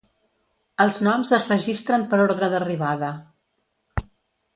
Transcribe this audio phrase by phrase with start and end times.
[0.85, 3.11] Els noms es registren per ordre d'arribada.